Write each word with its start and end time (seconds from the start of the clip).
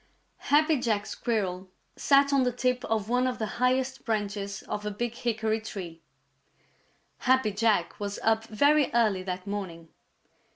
_Happy 0.47 0.79
Jack 0.79 1.05
Squirrel 1.05 1.69
sat 1.95 2.33
on 2.33 2.41
the 2.41 2.51
tip 2.51 2.83
of 2.85 3.07
one 3.07 3.27
of 3.27 3.37
the 3.37 3.45
highest 3.61 4.03
branches 4.03 4.63
of 4.63 4.83
a 4.83 4.89
big 4.89 5.13
hickory 5.13 5.61
tree. 5.61 6.01
Happy 7.19 7.51
Jack 7.51 7.99
was 7.99 8.17
up 8.23 8.45
very 8.45 8.89
early 8.95 9.21
that 9.21 9.45
morning. 9.45 9.89